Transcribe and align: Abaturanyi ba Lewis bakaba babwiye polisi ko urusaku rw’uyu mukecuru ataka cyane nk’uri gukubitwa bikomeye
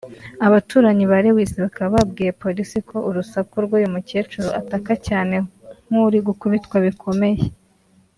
Abaturanyi 0.47 1.03
ba 1.11 1.17
Lewis 1.25 1.51
bakaba 1.63 1.91
babwiye 1.95 2.31
polisi 2.43 2.77
ko 2.89 2.97
urusaku 3.09 3.53
rw’uyu 3.65 3.93
mukecuru 3.93 4.47
ataka 4.59 4.93
cyane 5.07 5.35
nk’uri 5.87 6.17
gukubitwa 6.27 6.77
bikomeye 6.87 7.41